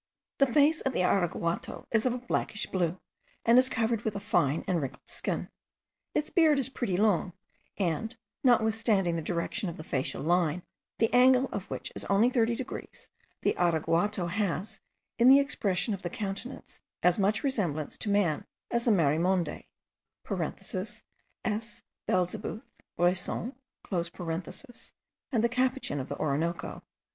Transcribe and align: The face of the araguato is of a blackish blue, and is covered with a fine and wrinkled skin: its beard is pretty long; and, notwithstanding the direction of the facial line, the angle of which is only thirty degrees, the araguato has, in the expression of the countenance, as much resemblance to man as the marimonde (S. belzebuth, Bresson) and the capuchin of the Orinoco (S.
The 0.39 0.47
face 0.51 0.81
of 0.81 0.93
the 0.93 1.03
araguato 1.03 1.85
is 1.91 2.07
of 2.07 2.13
a 2.15 2.17
blackish 2.17 2.65
blue, 2.65 2.97
and 3.45 3.59
is 3.59 3.69
covered 3.69 4.01
with 4.01 4.15
a 4.15 4.19
fine 4.19 4.63
and 4.65 4.81
wrinkled 4.81 5.07
skin: 5.07 5.49
its 6.15 6.31
beard 6.31 6.57
is 6.57 6.69
pretty 6.69 6.97
long; 6.97 7.33
and, 7.77 8.17
notwithstanding 8.43 9.15
the 9.15 9.21
direction 9.21 9.69
of 9.69 9.77
the 9.77 9.83
facial 9.83 10.23
line, 10.23 10.63
the 10.97 11.13
angle 11.13 11.49
of 11.51 11.69
which 11.69 11.91
is 11.95 12.03
only 12.05 12.31
thirty 12.31 12.55
degrees, 12.55 13.09
the 13.43 13.53
araguato 13.59 14.27
has, 14.31 14.79
in 15.19 15.29
the 15.29 15.39
expression 15.39 15.93
of 15.93 16.01
the 16.01 16.09
countenance, 16.09 16.81
as 17.03 17.19
much 17.19 17.43
resemblance 17.43 17.95
to 17.97 18.09
man 18.09 18.45
as 18.71 18.85
the 18.85 18.91
marimonde 18.91 19.65
(S. 20.27 21.83
belzebuth, 22.07 22.71
Bresson) 22.97 23.55
and 25.31 25.43
the 25.43 25.49
capuchin 25.49 25.99
of 25.99 26.09
the 26.09 26.17
Orinoco 26.17 26.77
(S. 26.77 26.81